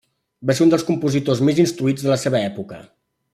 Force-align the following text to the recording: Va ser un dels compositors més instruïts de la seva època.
Va 0.49 0.53
ser 0.59 0.65
un 0.65 0.71
dels 0.73 0.85
compositors 0.87 1.43
més 1.49 1.61
instruïts 1.65 2.07
de 2.07 2.11
la 2.13 2.19
seva 2.23 2.43
època. 2.51 2.81